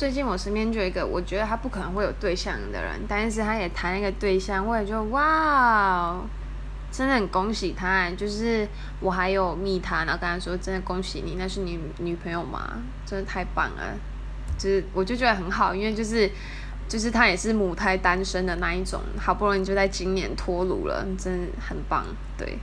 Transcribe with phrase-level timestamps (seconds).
[0.00, 6.18] 最近我身边就有一个，我觉得他不可能会有对象的人，但是他也谈一个对象，我也觉得哇，
[6.90, 8.08] 真的很恭喜他。
[8.12, 8.66] 就是
[9.00, 12.78] 我还有密他，然后跟他说，真的恭喜你，那是你女朋友吗？
[13.04, 13.94] 真的太棒了，
[14.56, 16.30] 就是我就觉得很好，因为就是
[16.88, 22.06] 就是他也是母胎单身的那一种，好不容易就在今年脱乳了，真的很棒，
[22.38, 22.58] 对。